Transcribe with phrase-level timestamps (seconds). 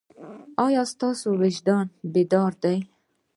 [0.65, 2.77] ایا ستاسو وجدان بیدار دی؟